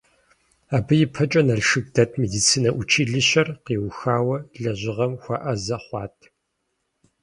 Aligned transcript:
Абы 0.75 0.95
ипэкӀэ 1.05 1.41
Налшык 1.47 1.85
дэт 1.95 2.11
медицинэ 2.21 2.69
училищэр 2.81 3.47
къиухауэ 3.65 4.37
лэжьыгъэм 4.61 5.13
хуэӀэзэ 5.21 5.77
хъуат. 5.83 6.17